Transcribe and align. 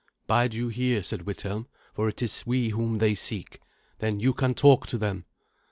"Bide 0.25 0.55
you 0.55 0.69
here," 0.69 1.03
said 1.03 1.27
Withelm, 1.27 1.67
"for 1.93 2.09
it 2.09 2.23
is 2.23 2.43
we 2.47 2.69
whom 2.69 2.97
they 2.97 3.13
seek. 3.13 3.59
Then 3.99 4.19
you 4.19 4.33
can 4.33 4.55
talk 4.55 4.87
to 4.87 4.97
them." 4.97 5.25